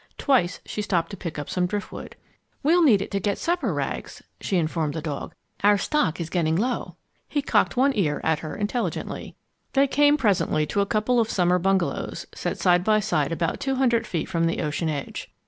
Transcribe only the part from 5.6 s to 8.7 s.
"Our stock is getting low." He cocked one ear at her